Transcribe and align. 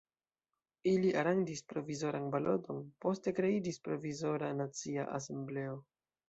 Ili 0.91 1.11
aranĝis 1.23 1.61
provizoran 1.73 2.25
baloton, 2.37 2.79
poste 3.05 3.35
kreiĝis 3.41 3.79
Provizora 3.89 4.51
Nacia 4.63 5.07
Asembleo. 5.21 5.79